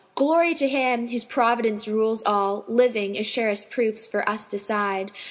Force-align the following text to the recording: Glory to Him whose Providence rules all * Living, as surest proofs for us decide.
Glory 0.15 0.55
to 0.55 0.67
Him 0.67 1.09
whose 1.09 1.23
Providence 1.23 1.87
rules 1.87 2.23
all 2.23 2.65
* 2.65 2.67
Living, 2.67 3.15
as 3.19 3.27
surest 3.27 3.69
proofs 3.69 4.07
for 4.07 4.27
us 4.27 4.47
decide. 4.47 5.11